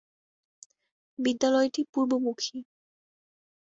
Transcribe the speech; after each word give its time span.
বিদ্যালয়টি 1.19 1.81
পূর্বমুখী। 1.93 2.57